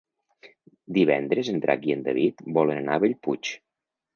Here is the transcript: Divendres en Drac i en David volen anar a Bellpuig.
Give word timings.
Divendres 0.97 1.51
en 1.53 1.61
Drac 1.67 1.85
i 1.91 1.95
en 1.99 2.03
David 2.09 2.43
volen 2.59 2.81
anar 2.85 2.99
a 2.99 3.05
Bellpuig. 3.05 3.53